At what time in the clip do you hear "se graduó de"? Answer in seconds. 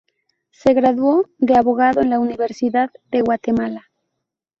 0.49-1.55